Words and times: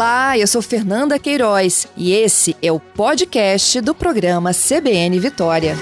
Olá, 0.00 0.38
eu 0.38 0.46
sou 0.46 0.62
Fernanda 0.62 1.18
Queiroz 1.18 1.86
e 1.94 2.14
esse 2.14 2.56
é 2.62 2.72
o 2.72 2.80
podcast 2.80 3.82
do 3.82 3.94
programa 3.94 4.50
CBN 4.50 5.20
Vitória. 5.20 5.74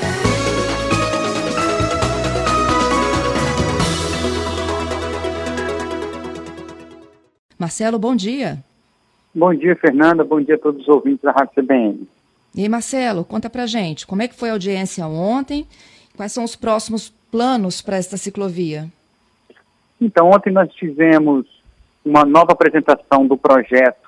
Marcelo, 7.57 7.97
bom 7.97 8.17
dia. 8.17 8.59
Bom 9.33 9.55
dia, 9.55 9.77
Fernanda. 9.77 10.25
Bom 10.25 10.41
dia 10.41 10.57
a 10.57 10.59
todos 10.59 10.83
os 10.83 10.89
ouvintes 10.89 11.23
da 11.23 11.31
Rádio 11.31 11.63
CBN. 11.63 12.09
E 12.57 12.63
aí, 12.63 12.69
Marcelo, 12.69 13.25
conta 13.25 13.49
pra 13.49 13.69
gente, 13.69 14.05
como 14.05 14.23
é 14.23 14.27
que 14.27 14.35
foi 14.35 14.49
a 14.49 14.55
audiência 14.55 15.07
ontem? 15.07 15.65
Quais 16.17 16.33
são 16.33 16.43
os 16.43 16.57
próximos 16.57 17.09
planos 17.31 17.81
para 17.81 17.97
esta 17.97 18.17
ciclovia? 18.17 18.89
Então, 20.01 20.29
ontem 20.31 20.53
nós 20.53 20.75
fizemos 20.75 21.47
uma 22.05 22.25
nova 22.25 22.51
apresentação 22.51 23.25
do 23.25 23.37
projeto 23.37 24.08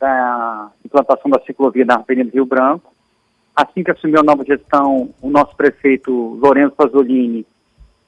da 0.00 0.72
implantação 0.84 1.30
da 1.30 1.40
ciclovia 1.42 1.84
na 1.84 1.96
Avenida 1.96 2.30
Rio 2.32 2.46
Branco. 2.46 2.92
Assim 3.54 3.84
que 3.84 3.90
assumiu 3.90 4.20
a 4.20 4.24
nova 4.24 4.44
gestão, 4.44 5.10
o 5.20 5.28
nosso 5.28 5.54
prefeito 5.54 6.10
Lourenço 6.10 6.74
Pasolini 6.74 7.46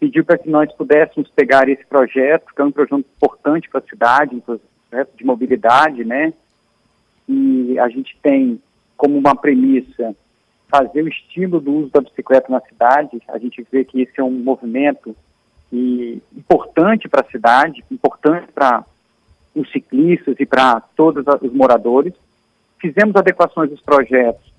pediu 0.01 0.25
para 0.25 0.39
que 0.39 0.49
nós 0.49 0.73
pudéssemos 0.73 1.31
pegar 1.31 1.69
esse 1.69 1.85
projeto, 1.87 2.53
que 2.55 2.61
é 2.61 2.65
um 2.65 2.73
projeto 2.73 2.99
importante 2.99 3.69
para 3.69 3.81
a 3.81 3.89
cidade, 3.89 4.35
um 4.35 4.41
projeto 4.41 5.17
de 5.17 5.25
mobilidade, 5.25 6.05
né? 6.05 6.33
E 7.29 7.79
a 7.79 7.89
gente 7.89 8.17
tem 8.23 8.61
como 8.97 9.17
uma 9.17 9.37
premissa 9.37 10.17
fazer 10.69 11.03
o 11.03 11.09
estilo 11.09 11.61
do 11.61 11.73
uso 11.73 11.91
da 11.93 12.01
bicicleta 12.01 12.51
na 12.51 12.61
cidade. 12.63 13.23
A 13.29 13.39
gente 13.39 13.65
vê 13.71 13.85
que 13.85 14.01
esse 14.01 14.19
é 14.19 14.25
um 14.25 14.31
movimento 14.31 15.15
e, 15.71 16.21
importante 16.35 17.09
para 17.09 17.21
a 17.27 17.31
cidade, 17.31 17.85
importante 17.91 18.51
para 18.53 18.85
os 19.55 19.71
ciclistas 19.71 20.37
e 20.39 20.47
para 20.47 20.81
todos 20.97 21.25
os 21.41 21.53
moradores. 21.53 22.15
Fizemos 22.81 23.15
adequações 23.17 23.71
dos 23.71 23.81
projetos 23.81 24.53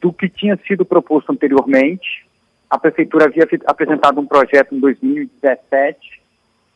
do 0.00 0.12
que 0.12 0.28
tinha 0.28 0.56
sido 0.66 0.84
proposto 0.84 1.32
anteriormente. 1.32 2.26
A 2.70 2.78
prefeitura 2.78 3.26
havia 3.26 3.46
apresentado 3.66 4.20
um 4.20 4.26
projeto 4.26 4.74
em 4.74 4.80
2017. 4.80 6.20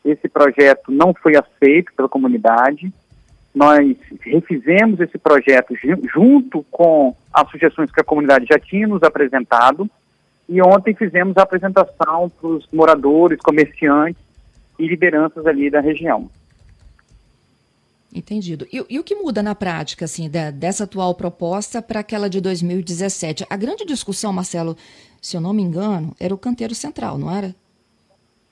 Esse 0.05 0.27
projeto 0.27 0.91
não 0.91 1.13
foi 1.13 1.35
aceito 1.35 1.93
pela 1.95 2.09
comunidade. 2.09 2.91
Nós 3.53 3.95
refizemos 4.21 4.99
esse 4.99 5.17
projeto 5.17 5.75
junto 6.13 6.63
com 6.71 7.15
as 7.31 7.49
sugestões 7.49 7.91
que 7.91 8.01
a 8.01 8.03
comunidade 8.03 8.45
já 8.49 8.59
tinha 8.59 8.87
nos 8.87 9.03
apresentado. 9.03 9.89
E 10.49 10.61
ontem 10.61 10.93
fizemos 10.93 11.37
a 11.37 11.43
apresentação 11.43 12.29
para 12.29 12.47
os 12.47 12.67
moradores, 12.71 13.39
comerciantes 13.39 14.21
e 14.77 14.87
lideranças 14.87 15.45
ali 15.45 15.69
da 15.69 15.79
região. 15.79 16.29
Entendido. 18.13 18.67
E, 18.71 18.85
e, 18.89 18.99
o 18.99 19.03
que 19.03 19.15
muda 19.15 19.41
na 19.41 19.55
prática, 19.55 20.05
assim, 20.05 20.29
da, 20.29 20.51
dessa 20.51 20.83
atual 20.83 21.15
proposta 21.15 21.81
para 21.81 21.99
aquela 21.99 22.29
de 22.29 22.39
2017? 22.39 23.45
A 23.49 23.57
grande 23.57 23.85
discussão, 23.85 24.31
Marcelo, 24.31 24.75
se 25.19 25.35
eu 25.35 25.41
não 25.41 25.51
me 25.51 25.63
engano, 25.63 26.13
era 26.19 26.33
o 26.33 26.37
canteiro 26.37 26.75
central, 26.75 27.17
não 27.17 27.35
era? 27.35 27.55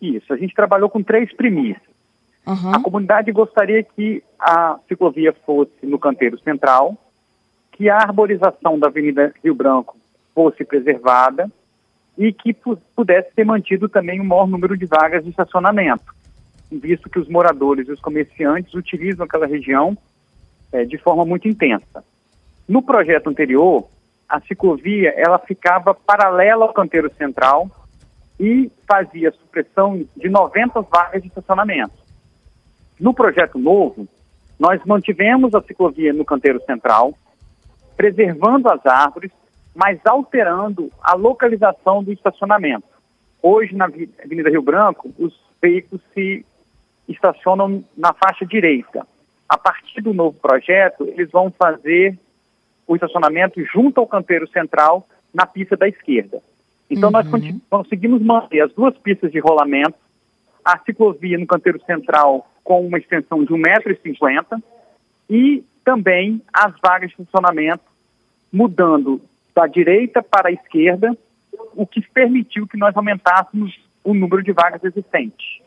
Isso. 0.02 0.34
A 0.34 0.38
gente 0.38 0.56
trabalhou 0.56 0.90
com 0.90 1.04
três 1.04 1.32
premissas. 1.36 1.84
Uhum. 2.48 2.74
A 2.74 2.82
comunidade 2.82 3.32
gostaria 3.32 3.84
que 3.84 4.24
a 4.40 4.80
ciclovia 4.88 5.32
fosse 5.46 5.72
no 5.84 6.00
canteiro 6.00 6.40
central, 6.40 6.98
que 7.72 7.88
a 7.88 7.98
arborização 7.98 8.80
da 8.80 8.88
Avenida 8.88 9.32
Rio 9.44 9.54
Branco 9.54 9.96
fosse 10.34 10.66
preservada 10.66 11.52
e 12.18 12.34
que 12.34 12.56
pudesse 12.96 13.32
ser 13.36 13.46
mantido 13.46 13.88
também 13.88 14.20
o 14.20 14.26
maior 14.26 14.48
número 14.48 14.76
de 14.76 14.88
vagas 14.88 15.24
de 15.24 15.30
estacionamento 15.30 16.21
visto 16.80 17.10
que 17.10 17.20
os 17.20 17.28
moradores 17.28 17.88
e 17.88 17.92
os 17.92 18.00
comerciantes 18.00 18.74
utilizam 18.74 19.26
aquela 19.26 19.46
região 19.46 19.98
é, 20.72 20.86
de 20.86 20.98
forma 20.98 21.26
muito 21.26 21.48
intensa. 21.48 22.04
No 22.68 22.82
projeto 22.82 23.30
anterior, 23.30 23.88
a 24.28 24.40
ciclovia 24.42 25.14
ela 25.18 25.38
ficava 25.40 25.94
paralela 25.94 26.66
ao 26.66 26.74
canteiro 26.74 27.12
central 27.16 27.70
e 28.40 28.72
fazia 28.88 29.32
supressão 29.32 30.06
de 30.16 30.30
90 30.30 30.82
vagas 30.82 31.22
de 31.22 31.28
estacionamento. 31.28 31.94
No 33.00 33.14
projeto 33.14 33.60
novo, 33.60 34.08
nós 34.60 34.80
mantivemos 34.86 35.54
a 35.54 35.62
ciclovia 35.62 36.14
no 36.14 36.24
canteiro 36.24 36.62
central, 36.66 37.14
preservando 37.98 38.70
as 38.70 38.86
árvores, 38.86 39.32
mas 39.76 40.00
alterando 40.06 40.92
a 41.02 41.14
localização 41.14 42.04
do 42.04 42.12
estacionamento. 42.12 42.86
Hoje, 43.42 43.76
na 43.76 43.86
Avenida 43.86 44.50
Rio 44.50 44.62
Branco, 44.62 45.12
os 45.18 45.34
veículos 45.62 46.02
se 46.14 46.46
estacionam 47.12 47.84
na 47.98 48.14
faixa 48.14 48.46
direita. 48.46 49.06
A 49.48 49.58
partir 49.58 50.02
do 50.02 50.14
novo 50.14 50.38
projeto, 50.40 51.08
eles 51.08 51.30
vão 51.30 51.52
fazer 51.52 52.18
o 52.88 52.96
estacionamento 52.96 53.64
junto 53.66 54.00
ao 54.00 54.08
canteiro 54.08 54.48
central 54.50 55.08
na 55.34 55.46
pista 55.46 55.78
da 55.78 55.88
esquerda. 55.88 56.42
Então, 56.90 57.10
uhum. 57.10 57.14
nós 57.14 57.62
conseguimos 57.70 58.22
manter 58.22 58.62
as 58.62 58.74
duas 58.74 58.98
pistas 58.98 59.32
de 59.32 59.40
rolamento, 59.40 59.96
a 60.64 60.78
ciclovia 60.80 61.38
no 61.38 61.48
canteiro 61.48 61.82
central 61.86 62.50
com 62.64 62.86
uma 62.86 62.98
extensão 62.98 63.44
de 63.44 63.54
1,50m 63.54 64.62
e 65.30 65.64
também 65.84 66.42
as 66.54 66.74
vagas 66.84 67.10
de 67.10 67.22
estacionamento 67.22 67.84
mudando 68.52 69.22
da 69.56 69.68
direita 69.68 70.22
para 70.22 70.50
a 70.50 70.52
esquerda, 70.52 71.18
o 71.74 71.88
que 71.88 72.02
permitiu 72.02 72.68
que 72.68 72.78
nós 72.78 72.96
aumentássemos 72.96 73.80
o 74.04 74.14
número 74.14 74.44
de 74.44 74.52
vagas 74.52 74.84
existentes. 74.84 75.62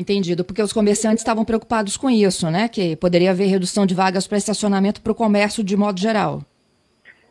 Entendido, 0.00 0.42
porque 0.42 0.62
os 0.62 0.72
comerciantes 0.72 1.20
estavam 1.20 1.44
preocupados 1.44 1.98
com 1.98 2.08
isso, 2.08 2.50
né? 2.50 2.68
Que 2.68 2.96
poderia 2.96 3.32
haver 3.32 3.48
redução 3.48 3.84
de 3.84 3.94
vagas 3.94 4.26
para 4.26 4.38
estacionamento 4.38 5.02
para 5.02 5.12
o 5.12 5.14
comércio 5.14 5.62
de 5.62 5.76
modo 5.76 6.00
geral. 6.00 6.40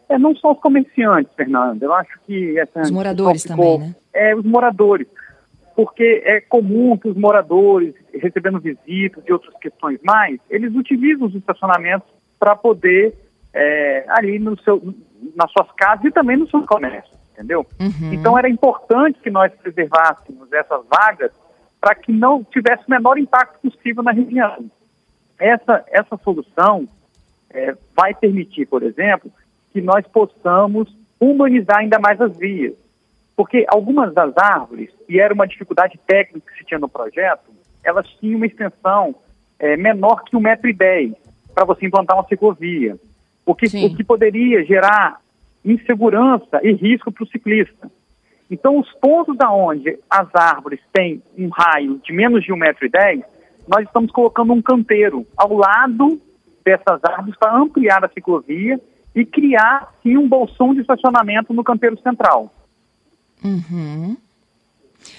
É, 0.08 0.20
não 0.20 0.36
só 0.36 0.52
os 0.52 0.60
comerciantes, 0.60 1.34
Fernando. 1.36 1.82
Eu 1.82 1.92
acho 1.96 2.20
que 2.28 2.60
essa. 2.60 2.82
Os 2.82 2.92
moradores 2.92 3.42
ficou, 3.42 3.80
também, 3.80 3.90
né? 3.90 3.96
É, 4.14 4.36
os 4.36 4.46
moradores. 4.46 5.08
Porque 5.76 6.22
é 6.24 6.42
comum 6.42 6.96
que 6.96 7.10
os 7.10 7.18
moradores, 7.18 7.96
recebendo 8.14 8.60
visitas 8.60 9.24
e 9.28 9.34
outras 9.34 9.56
questões 9.58 10.00
mais, 10.04 10.40
eles 10.48 10.76
utilizam 10.76 11.26
os 11.26 11.34
estacionamentos 11.34 12.08
para 12.38 12.56
poder, 12.56 13.16
é, 13.52 14.06
ali 14.10 14.38
no 14.38 14.60
seu, 14.62 14.94
nas 15.36 15.52
suas 15.52 15.72
casas 15.72 16.06
e 16.06 16.12
também 16.12 16.38
no 16.38 16.48
seu 16.50 16.62
comércio, 16.68 17.18
entendeu? 17.34 17.66
Uhum. 17.80 18.14
Então 18.14 18.38
era 18.38 18.48
importante 18.48 19.20
que 19.22 19.32
nós 19.32 19.52
preservássemos 19.54 20.54
essas 20.54 20.82
vagas 20.88 21.32
para 21.80 21.96
que 21.96 22.12
não 22.12 22.44
tivesse 22.44 22.84
o 22.88 22.92
menor 22.92 23.18
impacto 23.18 23.60
possível 23.70 24.04
na 24.04 24.12
região. 24.12 24.70
Essa, 25.38 25.86
essa 25.88 26.18
solução 26.18 26.88
é, 27.50 27.76
vai 27.96 28.14
permitir, 28.14 28.66
por 28.66 28.84
exemplo, 28.84 29.32
que 29.72 29.82
nós 29.82 30.06
possamos 30.08 30.94
humanizar 31.20 31.78
ainda 31.78 32.00
mais 32.00 32.20
as 32.20 32.36
vias. 32.38 32.74
Porque 33.36 33.66
algumas 33.70 34.14
das 34.14 34.38
árvores, 34.38 34.90
e 35.08 35.20
era 35.20 35.34
uma 35.34 35.48
dificuldade 35.48 35.98
técnica 36.06 36.52
que 36.52 36.58
se 36.58 36.66
tinha 36.66 36.80
no 36.80 36.90
projeto, 36.90 37.50
elas 37.84 38.08
tinham 38.20 38.36
uma 38.36 38.46
extensão 38.46 39.16
é, 39.58 39.78
menor 39.78 40.24
que 40.24 40.36
1,10m 40.36 41.16
para 41.54 41.66
você 41.66 41.86
implantar 41.86 42.18
uma 42.18 42.28
ciclovia. 42.28 42.98
O 43.46 43.56
que, 43.56 43.66
o 43.66 43.96
que 43.96 44.04
poderia 44.04 44.64
gerar 44.66 45.22
insegurança 45.64 46.60
e 46.64 46.74
risco 46.74 47.12
para 47.12 47.24
o 47.24 47.28
ciclista. 47.28 47.90
Então, 48.50 48.80
os 48.80 48.92
pontos 48.94 49.38
aonde 49.40 50.00
as 50.10 50.28
árvores 50.34 50.80
têm 50.92 51.22
um 51.38 51.50
raio 51.50 52.00
de 52.04 52.12
menos 52.12 52.44
de 52.44 52.52
1,10m, 52.52 53.24
nós 53.68 53.86
estamos 53.86 54.12
colocando 54.12 54.52
um 54.54 54.62
canteiro 54.62 55.26
ao 55.38 55.54
lado 55.56 56.20
dessas 56.66 57.00
árvores 57.04 57.38
para 57.38 57.56
ampliar 57.56 58.04
a 58.04 58.10
ciclovia 58.10 58.82
e 59.16 59.24
criar, 59.26 59.94
sim, 60.02 60.18
um 60.18 60.28
bolsão 60.28 60.74
de 60.74 60.82
estacionamento 60.82 61.54
no 61.54 61.64
canteiro 61.64 62.00
central. 62.02 62.52
Uhum. 63.44 64.18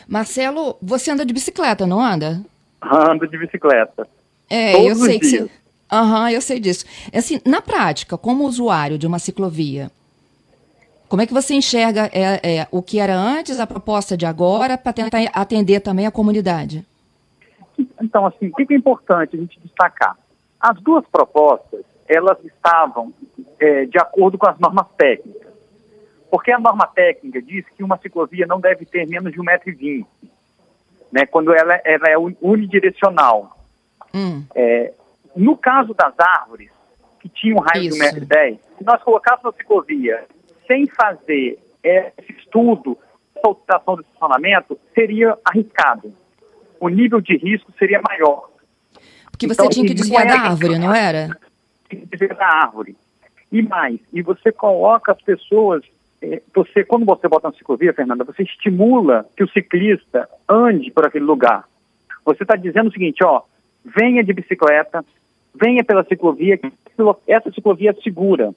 Marcelo, 0.08 0.76
você 0.82 1.10
anda 1.12 1.24
de 1.24 1.32
bicicleta, 1.32 1.86
não 1.86 2.00
anda? 2.00 2.42
Ando 2.82 3.27
de 3.28 3.38
bicicleta. 3.38 4.06
É, 4.48 4.72
Todos 4.72 4.88
eu 4.88 4.97
sei 4.97 5.18
que 5.18 5.27
você... 5.27 5.50
Aham, 5.92 6.22
uhum, 6.22 6.28
eu 6.28 6.41
sei 6.41 6.60
disso. 6.60 6.84
Assim, 7.12 7.41
na 7.44 7.60
prática, 7.60 8.16
como 8.16 8.44
usuário 8.44 8.98
de 8.98 9.06
uma 9.06 9.18
ciclovia, 9.18 9.91
como 11.10 11.22
é 11.22 11.27
que 11.27 11.34
você 11.34 11.54
enxerga 11.54 12.09
é, 12.12 12.59
é, 12.59 12.68
o 12.71 12.80
que 12.80 13.01
era 13.01 13.16
antes, 13.16 13.59
a 13.59 13.66
proposta 13.66 14.16
de 14.16 14.24
agora, 14.24 14.78
para 14.78 14.92
tentar 14.92 15.18
atender 15.34 15.80
também 15.80 16.07
a 16.07 16.10
comunidade? 16.10 16.86
Então, 18.01 18.24
assim, 18.27 18.47
o 18.47 18.53
que 18.53 18.72
é 18.72 18.77
importante 18.77 19.34
a 19.34 19.41
gente 19.41 19.59
destacar? 19.59 20.16
As 20.60 20.80
duas 20.80 21.04
propostas, 21.09 21.84
elas 22.07 22.39
estavam 22.45 23.12
é, 23.59 23.86
de 23.86 23.98
acordo 23.98 24.39
com 24.39 24.48
as 24.48 24.57
normas 24.60 24.86
técnicas. 24.97 25.51
Porque 26.30 26.53
a 26.53 26.60
norma 26.60 26.86
técnica 26.86 27.42
diz 27.42 27.66
que 27.77 27.83
uma 27.83 27.98
ciclovia 27.98 28.47
não 28.47 28.60
deve 28.60 28.86
ter 28.86 29.04
menos 29.09 29.33
de 29.33 29.41
1,20m, 29.41 30.06
né, 31.10 31.27
quando 31.27 31.53
ela, 31.53 31.74
ela 31.84 32.09
é 32.09 32.16
unidirecional. 32.41 33.59
Hum. 34.15 34.45
É, 34.54 34.92
no 35.34 35.56
caso 35.56 35.92
das 35.92 36.15
árvores, 36.21 36.71
que 37.18 37.28
tinham 37.28 37.59
um 37.59 37.60
raio 37.60 37.89
Isso. 37.89 37.98
de 37.98 38.27
1,10m, 38.27 38.59
se 38.78 38.84
nós 38.84 39.03
colocássemos 39.03 39.53
a 39.53 39.56
ciclovia 39.59 40.24
sem 40.70 40.86
fazer 40.86 41.58
esse 41.82 42.32
estudo, 42.38 42.96
essa 43.34 43.48
alteração 43.48 43.96
do 43.96 44.02
estacionamento, 44.02 44.78
seria 44.94 45.36
arriscado. 45.44 46.14
O 46.78 46.88
nível 46.88 47.20
de 47.20 47.36
risco 47.36 47.72
seria 47.76 48.00
maior. 48.08 48.48
Porque 49.32 49.48
você 49.48 49.62
então, 49.62 49.68
tinha 49.68 49.86
que 49.86 49.94
desviar 49.94 50.26
da 50.26 50.40
árvore, 50.40 50.78
não 50.78 50.94
era? 50.94 51.36
Tinha 51.88 52.02
que 52.02 52.06
desviar 52.06 52.36
da 52.36 52.46
árvore. 52.46 52.96
E 53.50 53.62
mais, 53.62 53.98
e 54.12 54.22
você 54.22 54.52
coloca 54.52 55.10
as 55.10 55.20
pessoas, 55.20 55.82
é, 56.22 56.40
você, 56.54 56.84
quando 56.84 57.04
você 57.04 57.26
bota 57.26 57.48
na 57.48 57.54
ciclovia, 57.54 57.92
Fernanda, 57.92 58.22
você 58.22 58.44
estimula 58.44 59.26
que 59.36 59.42
o 59.42 59.50
ciclista 59.50 60.28
ande 60.48 60.92
por 60.92 61.04
aquele 61.04 61.24
lugar. 61.24 61.64
Você 62.24 62.44
está 62.44 62.54
dizendo 62.54 62.90
o 62.90 62.92
seguinte, 62.92 63.24
ó, 63.24 63.42
venha 63.84 64.22
de 64.22 64.32
bicicleta, 64.32 65.04
venha 65.52 65.82
pela 65.82 66.04
ciclovia, 66.04 66.60
essa 67.26 67.50
ciclovia 67.50 67.90
é 67.90 68.02
segura. 68.02 68.54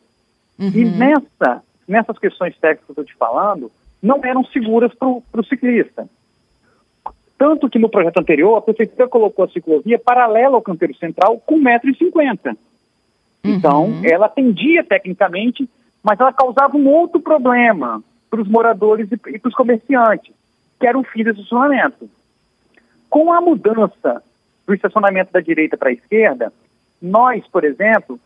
Uhum. 0.60 0.71
E 0.75 0.86
nessa, 0.86 1.63
nessas 1.88 2.18
questões 2.18 2.58
técnicas 2.58 2.86
que 2.86 2.92
eu 2.92 3.04
estou 3.04 3.06
te 3.06 3.16
falando, 3.16 3.72
não 4.02 4.20
eram 4.24 4.44
seguras 4.46 4.92
para 4.94 5.10
o 5.10 5.46
ciclista. 5.46 6.08
Tanto 7.38 7.70
que 7.70 7.80
no 7.80 7.90
projeto 7.90 8.20
anterior, 8.20 8.58
a 8.58 8.62
prefeitura 8.62 9.08
colocou 9.08 9.46
a 9.46 9.50
ciclovia 9.50 10.00
paralela 10.00 10.56
ao 10.56 10.62
canteiro 10.62 10.96
central 10.96 11.42
com 11.46 11.60
1,50m. 11.60 12.48
Uhum. 12.48 12.56
Então, 13.44 14.02
ela 14.04 14.28
atendia 14.28 14.84
tecnicamente, 14.84 15.70
mas 16.02 16.20
ela 16.20 16.32
causava 16.32 16.78
um 16.78 16.88
outro 16.88 17.20
problema 17.20 18.02
para 18.30 18.42
os 18.42 18.48
moradores 18.48 19.12
e, 19.12 19.16
e 19.30 19.40
para 19.40 19.50
os 19.50 19.56
comerciantes, 19.56 20.34
que 20.80 20.88
era 20.88 20.98
o 20.98 21.04
fim 21.04 21.24
do 21.24 21.32
estacionamento. 21.32 22.10
Com 23.10 23.32
a 23.32 23.42
mudança 23.42 24.24
do 24.66 24.74
estacionamento 24.74 25.32
da 25.32 25.40
direita 25.40 25.78
para 25.78 25.90
a 25.90 25.94
esquerda, 25.94 26.52
nós, 27.02 27.46
por 27.48 27.64
exemplo, 27.64 28.20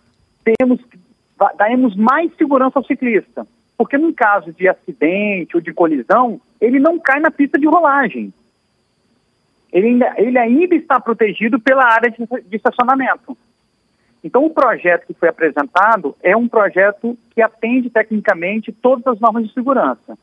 temos, 0.43 0.79
daremos 1.57 1.95
mais 1.95 2.35
segurança 2.35 2.79
ao 2.79 2.85
ciclista. 2.85 3.45
Porque 3.77 3.97
num 3.97 4.11
caso 4.11 4.51
de 4.51 4.67
acidente 4.67 5.55
ou 5.55 5.61
de 5.61 5.71
colisão, 5.71 6.41
ele 6.59 6.79
não 6.79 6.97
cai 6.97 7.19
na 7.19 7.29
pista 7.29 7.59
de 7.59 7.67
rolagem. 7.67 8.33
Ele 9.71 9.87
ainda, 9.87 10.13
ele 10.17 10.37
ainda 10.37 10.75
está 10.75 10.99
protegido 10.99 11.59
pela 11.59 11.85
área 11.85 12.09
de, 12.09 12.17
de 12.47 12.55
estacionamento. 12.55 13.37
Então, 14.23 14.45
o 14.45 14.49
projeto 14.49 15.05
que 15.05 15.13
foi 15.13 15.29
apresentado 15.29 16.15
é 16.23 16.35
um 16.35 16.47
projeto 16.47 17.17
que 17.33 17.41
atende 17.41 17.89
tecnicamente 17.89 18.71
todas 18.71 19.05
as 19.05 19.19
normas 19.19 19.47
de 19.47 19.53
segurança. 19.53 20.17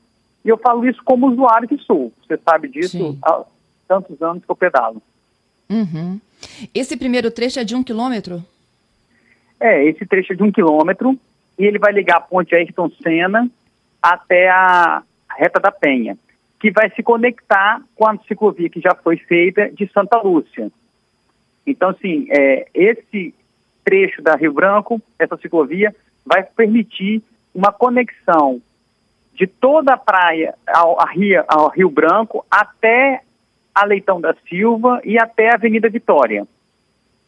E 0.44 0.48
eu 0.48 0.58
falo 0.58 0.86
isso 0.86 1.00
como 1.04 1.30
usuário 1.30 1.68
que 1.68 1.78
sou. 1.78 2.12
Você 2.26 2.38
sabe 2.38 2.68
disso 2.68 2.98
Sim. 2.98 3.18
há 3.22 3.44
tantos 3.86 4.20
anos 4.20 4.44
que 4.44 4.50
eu 4.50 4.56
pedalo. 4.56 5.00
Uhum. 5.70 6.20
Esse 6.74 6.96
primeiro 6.96 7.30
trecho 7.30 7.60
é 7.60 7.64
de 7.64 7.74
um 7.74 7.82
quilômetro? 7.82 8.44
É, 9.64 9.82
esse 9.86 10.04
trecho 10.04 10.34
é 10.34 10.36
de 10.36 10.42
um 10.42 10.52
quilômetro 10.52 11.18
e 11.58 11.64
ele 11.64 11.78
vai 11.78 11.90
ligar 11.90 12.18
a 12.18 12.20
ponte 12.20 12.54
Ayrton 12.54 12.90
Senna 13.02 13.50
até 14.02 14.50
a 14.50 15.02
reta 15.38 15.58
da 15.58 15.72
Penha, 15.72 16.18
que 16.60 16.70
vai 16.70 16.90
se 16.90 17.02
conectar 17.02 17.80
com 17.94 18.06
a 18.06 18.14
ciclovia 18.28 18.68
que 18.68 18.78
já 18.78 18.94
foi 18.94 19.16
feita 19.16 19.70
de 19.70 19.90
Santa 19.90 20.20
Lúcia. 20.20 20.70
Então, 21.66 21.88
assim, 21.88 22.26
é, 22.28 22.66
esse 22.74 23.34
trecho 23.82 24.20
da 24.20 24.36
Rio 24.36 24.52
Branco, 24.52 25.00
essa 25.18 25.38
ciclovia, 25.38 25.96
vai 26.26 26.42
permitir 26.42 27.22
uma 27.54 27.72
conexão 27.72 28.60
de 29.32 29.46
toda 29.46 29.94
a 29.94 29.98
praia 29.98 30.54
ao, 30.68 30.98
ao 31.48 31.70
Rio 31.70 31.88
Branco 31.88 32.44
até 32.50 33.22
a 33.74 33.86
Leitão 33.86 34.20
da 34.20 34.34
Silva 34.46 35.00
e 35.04 35.18
até 35.18 35.48
a 35.48 35.54
Avenida 35.54 35.88
Vitória, 35.88 36.46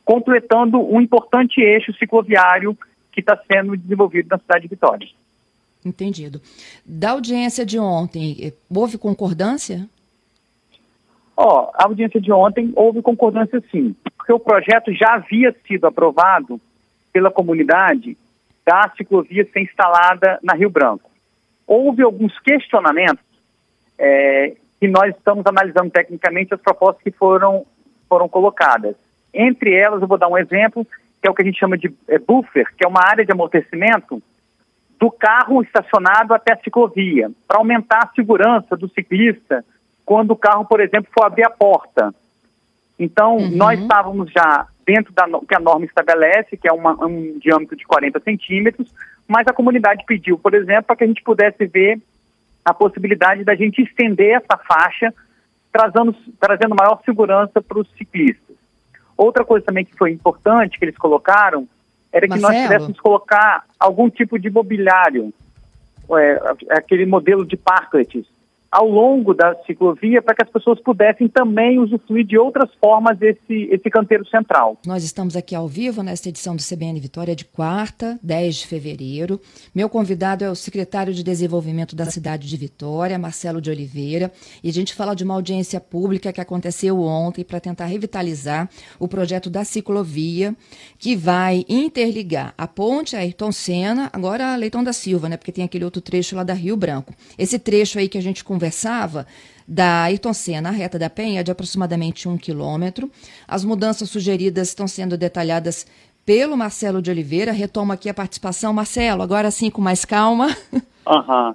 completando 0.07 0.79
um 0.81 1.01
importante 1.01 1.61
eixo 1.61 1.93
cicloviário 1.95 2.79
que 3.11 3.21
está 3.21 3.37
sendo 3.51 3.77
desenvolvido 3.77 4.29
na 4.31 4.39
cidade 4.39 4.63
de 4.63 4.69
Vitória. 4.69 5.09
Entendido. 5.85 6.41
Da 6.85 7.11
audiência 7.11 7.67
de 7.67 7.79
ontem, 7.79 8.37
eh, 8.41 8.53
houve 8.75 8.97
concordância? 8.97 9.89
Ó, 11.37 11.45
oh, 11.45 11.71
a 11.75 11.85
audiência 11.85 12.21
de 12.21 12.33
ontem 12.33 12.73
houve 12.77 13.03
concordância 13.03 13.63
sim, 13.71 13.95
porque 14.17 14.33
o 14.33 14.39
projeto 14.39 14.93
já 14.95 15.15
havia 15.15 15.55
sido 15.67 15.87
aprovado 15.87 16.61
pela 17.13 17.31
comunidade 17.31 18.17
da 18.65 18.91
ciclovia 18.97 19.45
ser 19.53 19.61
instalada 19.61 20.39
na 20.43 20.55
Rio 20.55 20.71
Branco. 20.71 21.11
Houve 21.67 22.03
alguns 22.03 22.39
questionamentos 22.39 23.25
é, 23.99 24.55
que 24.79 24.87
nós 24.87 25.15
estamos 25.17 25.45
analisando 25.47 25.91
tecnicamente 25.91 26.55
as 26.55 26.61
propostas 26.61 27.03
que 27.03 27.11
foram, 27.11 27.67
foram 28.09 28.29
colocadas. 28.29 28.95
Entre 29.33 29.75
elas, 29.75 30.01
eu 30.01 30.09
vou 30.09 30.19
dar 30.19 30.29
um 30.29 30.39
exemplo, 30.39 30.87
que 31.21 31.29
é 31.29 31.31
o 31.31 31.35
que 31.35 31.43
a 31.43 31.45
gente 31.45 31.59
chama 31.59 31.77
de 31.77 31.93
é, 32.09 32.19
buffer, 32.19 32.67
que 32.77 32.85
é 32.85 32.89
uma 32.89 33.05
área 33.05 33.25
de 33.25 33.33
amortecimento 33.33 34.23
do 34.99 35.11
carro 35.11 35.63
estacionado 35.63 36.33
até 36.33 36.55
a 36.55 36.59
ciclovia, 36.59 37.31
para 37.47 37.59
aumentar 37.59 38.05
a 38.05 38.15
segurança 38.15 38.77
do 38.77 38.89
ciclista 38.89 39.65
quando 40.05 40.31
o 40.31 40.37
carro, 40.37 40.65
por 40.65 40.81
exemplo, 40.81 41.11
for 41.13 41.27
abrir 41.27 41.45
a 41.45 41.51
porta. 41.51 42.15
Então, 42.99 43.37
uhum. 43.37 43.51
nós 43.51 43.79
estávamos 43.79 44.31
já 44.31 44.67
dentro 44.87 45.13
da 45.13 45.27
que 45.27 45.55
a 45.55 45.61
norma 45.61 45.85
estabelece, 45.85 46.57
que 46.57 46.69
é 46.69 46.73
uma, 46.73 46.93
um 47.05 47.39
diâmetro 47.39 47.77
de 47.77 47.85
40 47.85 48.21
centímetros, 48.21 48.95
mas 49.27 49.47
a 49.49 49.53
comunidade 49.53 50.05
pediu, 50.07 50.39
por 50.39 50.55
exemplo, 50.55 50.85
para 50.85 50.97
que 50.97 51.05
a 51.05 51.07
gente 51.07 51.23
pudesse 51.23 51.67
ver 51.67 52.01
a 52.65 52.73
possibilidade 52.73 53.45
da 53.45 53.55
gente 53.55 53.83
estender 53.83 54.37
essa 54.37 54.57
faixa, 54.57 55.13
trazendo, 55.73 56.15
trazendo 56.41 56.75
maior 56.75 57.01
segurança 57.05 57.61
para 57.61 57.79
os 57.79 57.89
ciclistas. 57.97 58.57
Outra 59.17 59.45
coisa 59.45 59.65
também 59.65 59.85
que 59.85 59.97
foi 59.97 60.13
importante 60.13 60.79
que 60.79 60.85
eles 60.85 60.97
colocaram 60.97 61.67
era 62.13 62.27
que 62.27 62.39
Marcelo. 62.39 62.53
nós 62.53 62.63
pudéssemos 62.63 63.01
colocar 63.01 63.65
algum 63.79 64.09
tipo 64.11 64.39
de 64.39 64.51
mobiliário, 64.51 65.33
é, 66.19 66.41
aquele 66.71 67.07
modelo 67.07 67.45
de 67.45 67.57
parklets, 67.57 68.27
ao 68.71 68.89
longo 68.89 69.33
da 69.35 69.55
ciclovia 69.67 70.21
para 70.21 70.35
que 70.35 70.45
as 70.45 70.51
pessoas 70.51 70.81
pudessem 70.81 71.29
também 71.29 71.79
usufruir 71.79 72.27
de 72.27 72.39
outras 72.39 72.71
formas 72.81 73.17
desse 73.19 73.69
esse 73.71 73.91
canteiro 73.91 74.27
central. 74.29 74.79
Nós 74.87 75.05
estamos 75.05 75.37
aqui 75.37 75.55
ao 75.55 75.69
vivo 75.69 76.03
nesta 76.03 76.29
edição 76.29 76.57
do 76.57 76.63
CBN 76.63 76.99
Vitória 77.01 77.35
de 77.35 77.45
quarta, 77.45 78.19
10 78.23 78.57
de 78.57 78.67
fevereiro. 78.67 79.41
Meu 79.75 79.89
convidado 79.89 80.45
é 80.45 80.51
o 80.51 80.55
secretário 80.55 81.13
de 81.13 81.23
Desenvolvimento 81.23 81.95
da 81.97 82.07
cidade 82.07 82.49
de 82.49 82.57
Vitória, 82.57 83.19
Marcelo 83.19 83.61
de 83.61 83.71
Oliveira, 83.71 84.31
e 84.63 84.69
a 84.69 84.73
gente 84.73 84.95
fala 84.95 85.15
de 85.15 85.25
uma 85.25 85.35
audiência 85.35 85.81
pública 85.81 86.33
que 86.33 86.41
aconteceu 86.41 87.01
ontem 87.01 87.45
para 87.45 87.61
tentar 87.61 87.87
revitalizar 87.87 88.69
o 88.99 89.09
projeto 89.09 89.49
da 89.49 89.65
ciclovia, 89.65 90.55
que 90.99 91.17
vai 91.17 91.65
interligar 91.69 92.55
a 92.57 92.67
ponte 92.67 93.17
Ayrton 93.17 93.53
Senna, 93.53 94.11
agora 94.13 94.53
a 94.53 94.57
Leitão 94.57 94.83
da 94.83 94.93
Silva, 94.93 95.29
né, 95.29 95.37
porque 95.37 95.53
tem 95.53 95.65
aquele 95.65 95.85
outro 95.85 96.01
trecho 96.01 96.37
lá 96.37 96.43
da 96.43 96.55
Rio 96.55 96.77
Branco. 96.77 97.15
Esse 97.39 97.59
trecho 97.59 97.99
aí 97.99 98.09
que 98.09 98.19
a 98.19 98.23
gente 98.23 98.45
conversava, 98.57 99.27
da 99.69 100.05
Ayrton 100.05 100.33
Senna 100.33 100.71
à 100.71 100.73
reta 100.73 100.99
da 100.99 101.11
Penha, 101.11 101.45
de 101.45 101.51
aproximadamente 101.51 102.29
um 102.29 102.39
quilômetro. 102.39 103.11
As 103.47 103.65
mudanças 103.65 104.09
sugeridas 104.09 104.69
estão 104.69 104.89
sendo 104.89 105.17
detalhadas 105.17 105.87
pelo 106.25 106.57
Marcelo 106.57 107.03
de 107.03 107.11
Oliveira. 107.11 107.53
Retomo 107.53 107.93
aqui 107.93 108.09
a 108.09 108.15
participação. 108.15 108.73
Marcelo, 108.73 109.23
agora 109.23 109.51
sim 109.51 109.71
com 109.71 109.83
mais 109.83 110.05
calma. 110.05 110.49
Aham. 111.07 111.55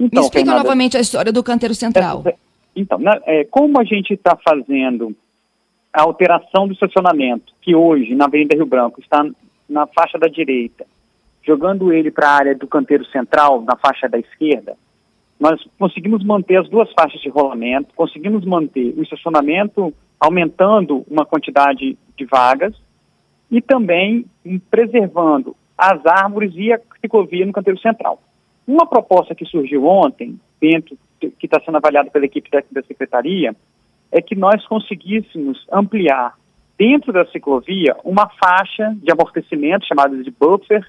Então, 0.00 0.20
Me 0.22 0.26
explica 0.26 0.46
Fernanda, 0.46 0.62
novamente 0.62 0.96
a 0.96 1.00
história 1.00 1.32
do 1.32 1.42
canteiro 1.42 1.74
central. 1.74 2.24
Então, 2.74 2.98
né, 2.98 3.20
é, 3.24 3.44
como 3.44 3.78
a 3.78 3.84
gente 3.84 4.14
está 4.14 4.36
fazendo 4.36 5.14
a 5.92 6.02
alteração 6.02 6.66
do 6.66 6.72
estacionamento, 6.72 7.52
que 7.62 7.74
hoje, 7.74 8.14
na 8.14 8.24
Avenida 8.24 8.56
Rio 8.56 8.66
Branco, 8.66 9.00
está 9.00 9.24
na 9.68 9.86
faixa 9.86 10.18
da 10.18 10.26
direita, 10.26 10.84
jogando 11.46 11.92
ele 11.92 12.10
para 12.10 12.28
a 12.28 12.32
área 12.32 12.54
do 12.54 12.66
canteiro 12.66 13.04
central, 13.06 13.62
na 13.62 13.76
faixa 13.76 14.08
da 14.08 14.18
esquerda, 14.18 14.76
nós 15.38 15.60
conseguimos 15.78 16.24
manter 16.24 16.56
as 16.56 16.68
duas 16.68 16.90
faixas 16.92 17.20
de 17.20 17.28
rolamento, 17.28 17.94
conseguimos 17.94 18.44
manter 18.44 18.94
o 18.96 19.02
estacionamento 19.02 19.92
aumentando 20.18 21.04
uma 21.10 21.26
quantidade 21.26 21.98
de 22.16 22.24
vagas 22.24 22.74
e 23.50 23.60
também 23.60 24.24
preservando 24.70 25.54
as 25.76 26.04
árvores 26.06 26.52
e 26.54 26.72
a 26.72 26.80
ciclovia 27.00 27.44
no 27.44 27.52
canteiro 27.52 27.78
central. 27.80 28.22
Uma 28.66 28.86
proposta 28.86 29.34
que 29.34 29.44
surgiu 29.44 29.86
ontem, 29.86 30.38
dentro 30.60 30.96
que 31.20 31.46
está 31.46 31.60
sendo 31.64 31.76
avaliada 31.76 32.10
pela 32.10 32.24
equipe 32.24 32.48
da 32.50 32.82
secretaria, 32.82 33.54
é 34.10 34.22
que 34.22 34.34
nós 34.34 34.64
conseguíssemos 34.66 35.66
ampliar 35.70 36.34
dentro 36.78 37.12
da 37.12 37.26
ciclovia 37.26 37.96
uma 38.04 38.28
faixa 38.28 38.96
de 39.02 39.10
amortecimento 39.10 39.86
chamada 39.86 40.16
de 40.22 40.30
buffer, 40.30 40.84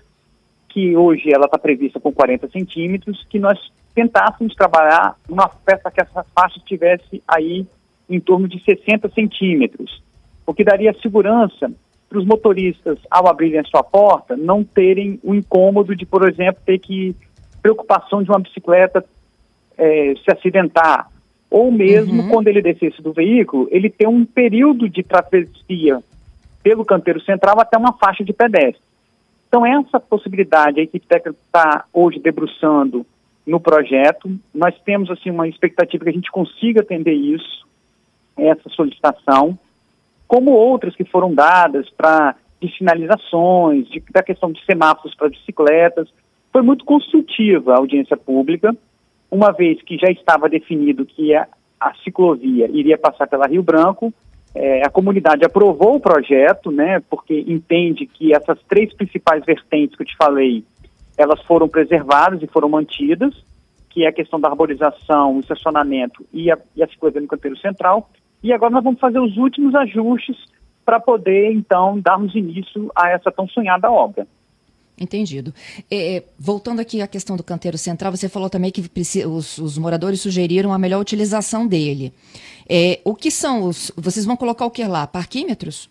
que 0.69 0.95
hoje 0.95 1.33
ela 1.33 1.45
está 1.45 1.57
prevista 1.57 1.99
com 1.99 2.11
40 2.11 2.49
centímetros, 2.49 3.25
que 3.29 3.39
nós 3.39 3.59
tentássemos 3.95 4.53
trabalhar 4.53 5.15
uma 5.27 5.47
peça 5.47 5.89
que 5.89 6.01
essa 6.01 6.23
faixa 6.35 6.57
estivesse 6.57 7.23
aí 7.25 7.65
em 8.09 8.19
torno 8.19 8.47
de 8.47 8.61
60 8.63 9.09
centímetros, 9.09 10.03
o 10.45 10.53
que 10.53 10.63
daria 10.63 10.93
segurança 11.01 11.71
para 12.07 12.19
os 12.19 12.25
motoristas, 12.25 12.99
ao 13.09 13.27
abrirem 13.27 13.59
a 13.59 13.63
sua 13.63 13.83
porta, 13.83 14.37
não 14.37 14.63
terem 14.63 15.19
o 15.23 15.33
incômodo 15.33 15.95
de, 15.95 16.05
por 16.05 16.29
exemplo, 16.29 16.61
ter 16.63 16.77
que 16.77 17.15
preocupação 17.61 18.21
de 18.21 18.29
uma 18.29 18.39
bicicleta 18.39 19.03
é, 19.77 20.13
se 20.23 20.31
acidentar, 20.31 21.09
ou 21.49 21.71
mesmo 21.71 22.23
uhum. 22.23 22.29
quando 22.29 22.47
ele 22.47 22.61
descesse 22.61 23.01
do 23.01 23.11
veículo, 23.11 23.67
ele 23.71 23.89
ter 23.89 24.07
um 24.07 24.23
período 24.23 24.87
de 24.87 25.01
travessia 25.01 25.99
pelo 26.61 26.85
canteiro 26.85 27.21
central 27.21 27.59
até 27.59 27.77
uma 27.77 27.93
faixa 27.93 28.23
de 28.23 28.33
pedestre. 28.33 28.81
Então, 29.47 29.65
essa 29.65 29.99
possibilidade, 29.99 30.79
a 30.79 30.83
equipe 30.83 31.07
técnica 31.07 31.37
está 31.45 31.85
hoje 31.93 32.19
debruçando 32.19 33.05
no 33.45 33.59
projeto. 33.59 34.29
Nós 34.53 34.73
temos 34.83 35.09
assim 35.09 35.29
uma 35.29 35.47
expectativa 35.47 36.03
que 36.03 36.09
a 36.09 36.13
gente 36.13 36.31
consiga 36.31 36.81
atender 36.81 37.13
isso, 37.13 37.65
essa 38.37 38.69
solicitação. 38.69 39.57
como 40.27 40.51
outras 40.51 40.95
que 40.95 41.05
foram 41.05 41.33
dadas 41.33 41.87
para 41.91 42.35
de 42.61 42.75
sinalizações, 42.77 43.87
de, 43.89 44.01
da 44.11 44.23
questão 44.23 44.51
de 44.51 44.63
semáforos 44.65 45.15
para 45.15 45.29
bicicletas. 45.29 46.09
Foi 46.51 46.61
muito 46.61 46.85
construtiva 46.85 47.73
a 47.73 47.77
audiência 47.77 48.17
pública, 48.17 48.75
uma 49.29 49.51
vez 49.51 49.81
que 49.81 49.97
já 49.97 50.09
estava 50.09 50.49
definido 50.49 51.05
que 51.05 51.35
a, 51.35 51.47
a 51.79 51.93
ciclovia 52.03 52.67
iria 52.71 52.97
passar 52.97 53.27
pela 53.27 53.47
Rio 53.47 53.61
Branco, 53.61 54.13
é, 54.53 54.85
a 54.85 54.89
comunidade 54.89 55.43
aprovou 55.43 55.95
o 55.95 55.99
projeto, 55.99 56.71
né, 56.71 57.01
porque 57.09 57.43
entende 57.45 58.05
que 58.05 58.33
essas 58.33 58.57
três 58.69 58.93
principais 58.93 59.43
vertentes 59.43 59.97
que 59.97 60.03
eu 60.03 60.07
te 60.07 60.15
falei, 60.15 60.63
elas 61.17 61.41
foram 61.43 61.67
preservadas 61.67 62.41
e 62.41 62.47
foram 62.47 62.69
mantidas, 62.69 63.33
que 63.89 64.03
é 64.03 64.07
a 64.07 64.13
questão 64.13 64.39
da 64.39 64.49
arborização, 64.49 65.37
o 65.37 65.39
estacionamento 65.39 66.25
e 66.33 66.51
a, 66.51 66.57
e 66.75 66.83
a 66.83 66.87
ciclovia 66.87 67.21
no 67.21 67.27
canteiro 67.27 67.57
central. 67.57 68.09
E 68.43 68.51
agora 68.51 68.71
nós 68.71 68.83
vamos 68.83 68.99
fazer 68.99 69.19
os 69.19 69.37
últimos 69.37 69.73
ajustes 69.73 70.37
para 70.83 70.99
poder, 70.99 71.51
então, 71.51 71.99
darmos 71.99 72.35
início 72.35 72.91
a 72.95 73.09
essa 73.09 73.31
tão 73.31 73.47
sonhada 73.47 73.89
obra. 73.89 74.27
Entendido. 74.97 75.53
É, 75.91 76.23
voltando 76.39 76.79
aqui 76.79 77.01
à 77.01 77.07
questão 77.07 77.35
do 77.35 77.43
canteiro 77.43 77.77
central, 77.77 78.11
você 78.11 78.29
falou 78.29 78.49
também 78.49 78.71
que 78.71 78.81
os, 79.25 79.57
os 79.57 79.77
moradores 79.77 80.21
sugeriram 80.21 80.71
a 80.71 80.77
melhor 80.77 81.01
utilização 81.01 81.67
dele. 81.67 82.13
É, 82.69 82.99
o 83.03 83.13
que 83.13 83.29
são 83.29 83.67
os. 83.67 83.91
Vocês 83.97 84.25
vão 84.25 84.37
colocar 84.37 84.65
o 84.65 84.71
que 84.71 84.85
lá? 84.85 85.05
Parquímetros? 85.05 85.89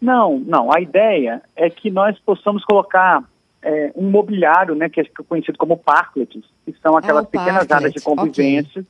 Não, 0.00 0.38
não. 0.40 0.70
A 0.74 0.80
ideia 0.80 1.42
é 1.56 1.70
que 1.70 1.90
nós 1.90 2.18
possamos 2.18 2.64
colocar 2.64 3.24
é, 3.68 3.92
um 3.94 4.08
mobiliário, 4.08 4.74
né, 4.74 4.88
que 4.88 4.98
é 4.98 5.04
conhecido 5.28 5.58
como 5.58 5.76
parklets, 5.76 6.42
que 6.64 6.74
são 6.82 6.96
aquelas 6.96 7.24
ah, 7.24 7.28
pequenas 7.28 7.66
parklet. 7.66 7.74
áreas 7.74 7.92
de 7.92 8.00
convivência. 8.00 8.86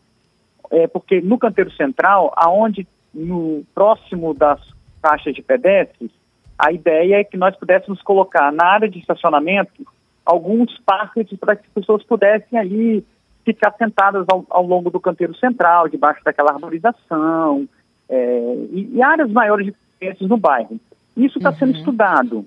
Okay. 0.62 0.80
É, 0.80 0.86
porque 0.86 1.20
no 1.20 1.36
canteiro 1.36 1.72
central, 1.72 2.32
aonde 2.36 2.86
no 3.12 3.64
próximo 3.74 4.32
das 4.32 4.60
faixas 5.02 5.34
de 5.34 5.42
pedestres, 5.42 6.10
a 6.56 6.70
ideia 6.70 7.16
é 7.16 7.24
que 7.24 7.36
nós 7.36 7.56
pudéssemos 7.56 8.00
colocar 8.02 8.52
na 8.52 8.66
área 8.66 8.88
de 8.88 9.00
estacionamento 9.00 9.84
alguns 10.24 10.78
parques 10.86 11.26
para 11.38 11.56
que 11.56 11.66
as 11.66 11.72
pessoas 11.72 12.04
pudessem 12.04 12.56
ali 12.56 13.04
ficar 13.44 13.74
sentadas 13.78 14.26
ao, 14.28 14.46
ao 14.48 14.64
longo 14.64 14.90
do 14.90 15.00
canteiro 15.00 15.34
central, 15.36 15.88
debaixo 15.88 16.22
daquela 16.22 16.52
arborização, 16.52 17.66
é, 18.08 18.54
e, 18.70 18.90
e, 18.94 19.02
áreas 19.02 19.30
maiores 19.30 19.66
de 20.00 20.28
no 20.28 20.36
bairro. 20.36 20.78
Isso 21.16 21.38
está 21.38 21.50
uhum. 21.50 21.56
sendo 21.56 21.78
estudado. 21.78 22.46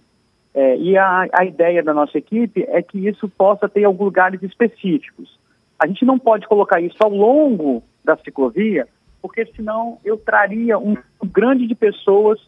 É, 0.54 0.76
e 0.78 0.98
a, 0.98 1.28
a 1.34 1.46
ideia 1.46 1.82
da 1.82 1.94
nossa 1.94 2.18
equipe 2.18 2.66
é 2.68 2.82
que 2.82 3.08
isso 3.08 3.30
possa 3.30 3.70
ter 3.70 3.86
alguns 3.86 4.06
lugares 4.06 4.44
específicos. 4.44 5.40
A 5.80 5.88
gente 5.88 6.06
não 6.06 6.20
pode 6.20 6.46
colocar 6.48 6.82
isso 6.82 6.98
ao 7.00 7.10
longo 7.10 7.82
da 8.04 8.18
ciclovia, 8.18 8.88
porque 9.22 9.46
senão 9.56 9.98
eu 10.04 10.18
traria 10.18 10.78
um 10.78 10.96
grande 11.24 11.68
de 11.68 11.76
pessoas 11.76 12.40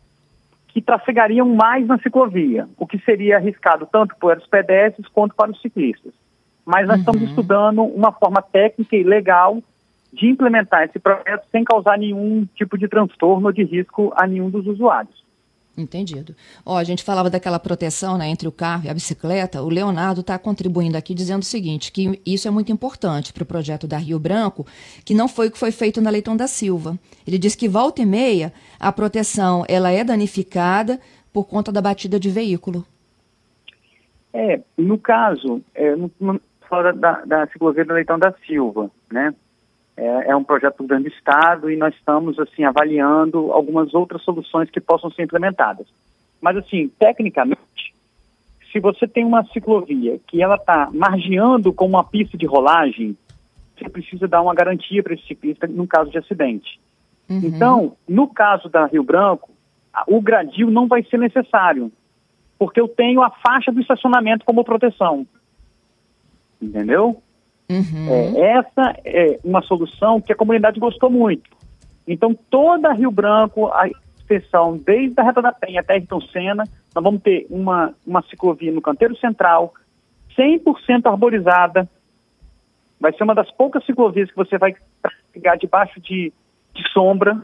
que 0.68 0.82
trafegariam 0.82 1.48
mais 1.48 1.86
na 1.88 2.00
ciclovia, 2.00 2.68
o 2.78 2.88
que 2.88 2.98
seria 3.00 3.38
arriscado 3.38 3.88
tanto 3.92 4.16
para 4.18 4.40
os 4.40 4.48
pedestres 4.48 5.08
quanto 5.08 5.36
para 5.36 5.52
os 5.52 5.62
ciclistas. 5.62 6.14
Mas 6.66 6.88
nós 6.88 6.96
uhum. 6.96 7.00
estamos 7.02 7.22
estudando 7.30 7.84
uma 7.84 8.12
forma 8.12 8.42
técnica 8.42 8.96
e 8.96 9.04
legal 9.04 9.62
de 10.12 10.28
implementar 10.28 10.84
esse 10.84 11.00
projeto 11.00 11.46
sem 11.52 11.64
causar 11.64 11.98
nenhum 11.98 12.48
tipo 12.56 12.78
de 12.78 12.88
transtorno 12.88 13.48
ou 13.48 13.54
de 13.54 13.64
risco 13.64 14.12
a 14.16 14.26
nenhum 14.26 14.50
dos 14.50 14.66
usuários. 14.66 15.23
Entendido. 15.76 16.36
Ó, 16.64 16.78
a 16.78 16.84
gente 16.84 17.04
falava 17.04 17.32
daquela 17.32 17.58
proteção 17.58 18.16
né, 18.16 18.28
entre 18.28 18.48
o 18.48 18.52
carro 18.52 18.86
e 18.86 18.90
a 18.90 18.94
bicicleta. 18.94 19.64
O 19.64 19.70
Leonardo 19.70 20.22
está 20.22 20.38
contribuindo 20.38 20.96
aqui 20.96 21.16
dizendo 21.16 21.42
o 21.42 21.46
seguinte: 21.46 21.92
que 21.92 22.22
isso 22.24 22.48
é 22.48 22.52
muito 22.52 22.72
importante 22.72 23.34
para 23.34 23.42
o 23.42 23.46
projeto 23.46 23.88
da 23.88 23.98
Rio 23.98 24.20
Branco, 24.20 24.68
que 25.04 25.16
não 25.16 25.28
foi 25.28 25.48
o 25.48 25.52
que 25.52 25.58
foi 25.58 25.72
feito 25.72 26.00
na 26.00 26.12
Leitão 26.12 26.38
da 26.38 26.46
Silva. 26.46 26.98
Ele 27.26 27.40
diz 27.40 27.56
que 27.56 27.68
volta 27.68 28.04
e 28.04 28.06
meia 28.06 28.54
a 28.80 28.92
proteção 28.92 29.66
ela 29.68 29.90
é 29.90 30.04
danificada 30.04 31.00
por 31.34 31.46
conta 31.46 31.72
da 31.72 31.82
batida 31.82 32.20
de 32.20 32.30
veículo. 32.30 32.86
É, 34.32 34.62
no 34.78 35.00
caso, 35.00 35.60
é, 35.74 35.96
no, 35.96 36.12
no, 36.20 36.40
fora 36.70 36.94
da, 36.94 37.26
da 37.26 37.48
ciclovia 37.48 37.86
da 37.86 37.96
Leitão 37.96 38.20
da 38.20 38.34
Silva, 38.46 38.92
né? 39.12 39.34
É, 39.96 40.32
é, 40.32 40.36
um 40.36 40.44
projeto 40.44 40.78
do 40.78 40.88
grande 40.88 41.10
estado 41.10 41.70
e 41.70 41.78
nós 41.78 41.94
estamos 41.94 42.40
assim 42.40 42.64
avaliando 42.64 43.52
algumas 43.52 43.94
outras 43.94 44.24
soluções 44.24 44.70
que 44.70 44.82
possam 44.82 45.12
ser 45.12 45.24
implementadas. 45.24 45.86
Mas 46.42 46.58
assim, 46.58 46.90
tecnicamente, 46.98 47.94
se 48.72 48.80
você 48.80 49.08
tem 49.08 49.24
uma 49.24 49.46
ciclovia 49.46 50.20
que 50.28 50.42
ela 50.42 50.56
está 50.56 50.90
margeando 50.92 51.72
com 51.72 51.86
uma 51.86 52.04
pista 52.04 52.36
de 52.36 52.48
rolagem, 52.48 53.16
você 53.78 53.88
precisa 53.88 54.28
dar 54.28 54.42
uma 54.42 54.56
garantia 54.56 55.04
para 55.04 55.14
esse 55.14 55.28
ciclista 55.28 55.68
no 55.68 55.86
caso 55.86 56.10
de 56.10 56.18
acidente. 56.18 56.80
Uhum. 57.30 57.42
Então, 57.44 57.96
no 58.08 58.28
caso 58.28 58.70
da 58.70 58.88
Rio 58.88 59.04
Branco, 59.04 59.52
o 60.08 60.20
gradil 60.22 60.72
não 60.72 60.88
vai 60.88 61.04
ser 61.04 61.18
necessário, 61.18 61.92
porque 62.58 62.82
eu 62.82 62.88
tenho 62.88 63.22
a 63.22 63.30
faixa 63.30 63.72
do 63.72 63.80
estacionamento 63.80 64.44
como 64.44 64.64
proteção. 64.64 65.28
Entendeu? 66.62 67.22
Uhum. 67.74 68.08
É, 68.10 68.58
essa 68.58 68.96
é 69.04 69.40
uma 69.44 69.62
solução 69.62 70.22
que 70.22 70.32
a 70.32 70.36
comunidade 70.36 70.80
gostou 70.80 71.10
muito. 71.10 71.50
Então, 72.08 72.38
toda 72.50 72.94
Rio 72.94 73.12
Branco, 73.12 73.68
a 73.68 73.88
extensão 74.18 74.78
desde 74.78 75.20
a 75.20 75.24
Reta 75.24 75.42
da 75.42 75.52
Penha 75.52 75.82
até 75.82 75.94
Ayrton 75.94 76.22
Senna, 76.22 76.64
nós 76.94 77.04
vamos 77.04 77.22
ter 77.22 77.46
uma, 77.50 77.94
uma 78.06 78.22
ciclovia 78.24 78.72
no 78.72 78.82
canteiro 78.82 79.16
central, 79.18 79.74
100% 80.38 81.06
arborizada. 81.06 81.90
Vai 83.00 83.14
ser 83.14 83.24
uma 83.24 83.36
das 83.36 83.52
poucas 83.52 83.86
ciclovias 83.86 84.30
que 84.30 84.36
você 84.36 84.58
vai 84.58 84.76
pegar 85.32 85.56
debaixo 85.56 86.00
de, 86.00 86.32
de 86.74 86.90
sombra, 86.92 87.42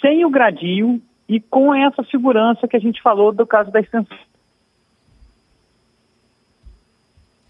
sem 0.00 0.24
o 0.24 0.30
gradil 0.30 1.00
e 1.28 1.40
com 1.40 1.74
essa 1.74 2.02
segurança 2.04 2.68
que 2.68 2.76
a 2.76 2.80
gente 2.80 3.02
falou 3.02 3.32
do 3.32 3.46
caso 3.46 3.70
da 3.70 3.80
extensão. 3.80 4.16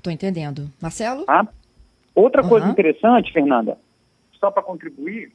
Estou 0.06 0.12
entendendo. 0.12 0.70
Marcelo? 0.80 1.24
Ah, 1.26 1.44
outra 2.14 2.42
uhum. 2.42 2.48
coisa 2.48 2.68
interessante, 2.68 3.32
Fernanda, 3.32 3.76
só 4.38 4.52
para 4.52 4.62
contribuir, 4.62 5.32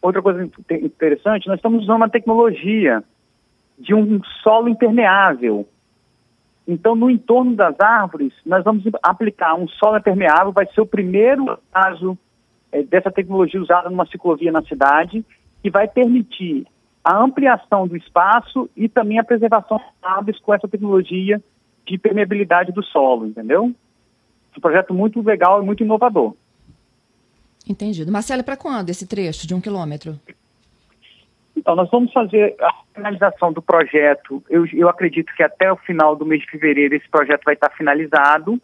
outra 0.00 0.22
coisa 0.22 0.48
interessante, 0.70 1.46
nós 1.46 1.56
estamos 1.56 1.82
usando 1.82 1.96
uma 1.96 2.08
tecnologia 2.08 3.04
de 3.78 3.94
um 3.94 4.18
solo 4.42 4.66
impermeável. 4.66 5.68
Então, 6.66 6.94
no 6.94 7.10
entorno 7.10 7.54
das 7.54 7.78
árvores, 7.80 8.32
nós 8.46 8.64
vamos 8.64 8.82
aplicar 9.02 9.56
um 9.56 9.68
solo 9.68 9.98
impermeável, 9.98 10.50
vai 10.50 10.66
ser 10.72 10.80
o 10.80 10.86
primeiro 10.86 11.58
caso 11.70 12.16
é, 12.70 12.82
dessa 12.82 13.10
tecnologia 13.10 13.60
usada 13.60 13.90
numa 13.90 14.06
ciclovia 14.06 14.50
na 14.50 14.62
cidade, 14.62 15.22
que 15.62 15.68
vai 15.68 15.86
permitir 15.86 16.66
a 17.04 17.22
ampliação 17.22 17.86
do 17.86 17.94
espaço 17.94 18.70
e 18.74 18.88
também 18.88 19.18
a 19.18 19.24
preservação 19.24 19.76
das 19.76 20.12
árvores 20.12 20.40
com 20.40 20.54
essa 20.54 20.66
tecnologia 20.66 21.42
de 21.86 21.98
permeabilidade 21.98 22.72
do 22.72 22.82
solo, 22.82 23.26
entendeu? 23.26 23.64
Um 23.64 24.60
projeto 24.60 24.92
muito 24.92 25.20
legal 25.22 25.62
e 25.62 25.66
muito 25.66 25.82
inovador. 25.82 26.34
Entendido. 27.68 28.10
Marcelo, 28.10 28.44
para 28.44 28.56
quando 28.56 28.90
esse 28.90 29.06
trecho 29.06 29.46
de 29.46 29.54
um 29.54 29.60
quilômetro? 29.60 30.18
Então, 31.56 31.76
nós 31.76 31.90
vamos 31.90 32.12
fazer 32.12 32.56
a 32.60 32.72
finalização 32.94 33.52
do 33.52 33.62
projeto. 33.62 34.42
Eu, 34.48 34.66
eu 34.72 34.88
acredito 34.88 35.32
que 35.34 35.42
até 35.42 35.70
o 35.70 35.76
final 35.76 36.16
do 36.16 36.26
mês 36.26 36.42
de 36.42 36.50
fevereiro 36.50 36.94
esse 36.94 37.08
projeto 37.08 37.44
vai 37.44 37.54
estar 37.54 37.70
finalizado, 37.70 38.60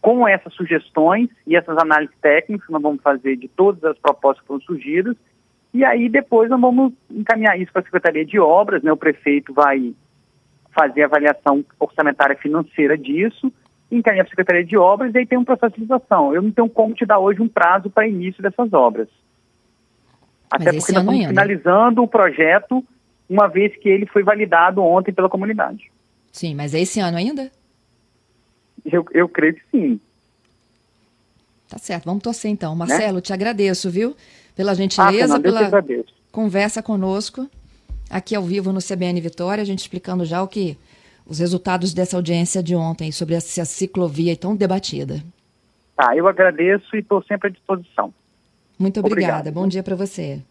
com 0.00 0.26
essas 0.26 0.52
sugestões 0.54 1.30
e 1.46 1.54
essas 1.54 1.78
análises 1.78 2.14
técnicas 2.20 2.66
que 2.66 2.72
nós 2.72 2.82
vamos 2.82 3.00
fazer 3.00 3.36
de 3.36 3.46
todas 3.46 3.84
as 3.84 3.96
propostas 3.98 4.40
que 4.42 4.48
foram 4.48 4.60
surgidas. 4.62 5.16
E 5.72 5.84
aí 5.84 6.08
depois 6.08 6.50
nós 6.50 6.60
vamos 6.60 6.92
encaminhar 7.08 7.58
isso 7.58 7.72
para 7.72 7.82
a 7.82 7.84
Secretaria 7.84 8.24
de 8.24 8.38
Obras, 8.38 8.82
né? 8.82 8.92
O 8.92 8.96
prefeito 8.96 9.54
vai 9.54 9.94
fazer 10.74 11.02
a 11.02 11.06
avaliação 11.06 11.64
orçamentária 11.78 12.36
financeira 12.36 12.96
disso, 12.96 13.52
encaminhar 13.90 14.24
para 14.24 14.30
a 14.30 14.34
Secretaria 14.34 14.64
de 14.64 14.76
Obras 14.76 15.14
e 15.14 15.18
aí 15.18 15.26
tem 15.26 15.38
um 15.38 15.44
processo 15.44 15.74
de 15.74 15.80
licitação. 15.80 16.34
Eu 16.34 16.42
não 16.42 16.50
tenho 16.50 16.68
como 16.68 16.94
te 16.94 17.04
dar 17.04 17.18
hoje 17.18 17.40
um 17.40 17.48
prazo 17.48 17.90
para 17.90 18.08
início 18.08 18.42
dessas 18.42 18.72
obras. 18.72 19.08
Até 20.50 20.72
Mas 20.72 20.76
porque 20.76 20.92
nós 20.92 21.02
estamos 21.02 21.14
ainda. 21.14 21.28
finalizando 21.28 22.02
o 22.02 22.08
projeto, 22.08 22.84
uma 23.28 23.48
vez 23.48 23.76
que 23.76 23.88
ele 23.88 24.06
foi 24.06 24.22
validado 24.22 24.82
ontem 24.82 25.12
pela 25.12 25.28
comunidade. 25.28 25.90
Sim, 26.30 26.54
mas 26.54 26.74
é 26.74 26.80
esse 26.80 27.00
ano 27.00 27.16
ainda? 27.16 27.50
Eu, 28.84 29.04
eu 29.12 29.28
creio 29.28 29.54
que 29.54 29.62
sim. 29.70 30.00
Tá 31.68 31.78
certo, 31.78 32.04
vamos 32.04 32.22
torcer 32.22 32.50
então. 32.50 32.72
Né? 32.72 32.78
Marcelo, 32.80 33.16
né? 33.16 33.20
te 33.20 33.32
agradeço, 33.32 33.90
viu? 33.90 34.16
Pela 34.54 34.74
gentileza, 34.74 35.36
ah, 35.36 35.40
pela 35.40 35.70
conversa 36.30 36.82
conosco 36.82 37.48
aqui 38.12 38.36
ao 38.36 38.42
vivo 38.42 38.72
no 38.72 38.80
CBN 38.80 39.20
Vitória, 39.20 39.62
a 39.62 39.64
gente 39.64 39.80
explicando 39.80 40.24
já 40.24 40.42
o 40.42 40.46
que 40.46 40.78
os 41.26 41.38
resultados 41.38 41.94
dessa 41.94 42.16
audiência 42.16 42.62
de 42.62 42.76
ontem 42.76 43.10
sobre 43.10 43.34
essa 43.34 43.64
ciclovia 43.64 44.36
tão 44.36 44.54
debatida. 44.54 45.22
Tá, 45.96 46.14
eu 46.16 46.28
agradeço 46.28 46.94
e 46.94 46.98
estou 47.00 47.22
sempre 47.22 47.48
à 47.48 47.50
disposição. 47.50 48.12
Muito 48.78 49.00
obrigada. 49.00 49.38
Obrigado. 49.38 49.54
Bom 49.54 49.66
dia 49.66 49.82
para 49.82 49.96
você. 49.96 50.42